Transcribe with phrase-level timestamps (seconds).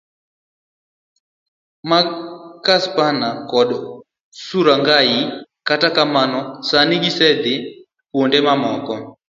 [1.89, 2.07] mag
[2.65, 3.69] Kipsaina kod
[4.45, 5.15] Surungai,
[5.67, 6.39] kata kamano,
[6.69, 7.53] sani gisedhi
[8.11, 8.95] kuonde mamoko.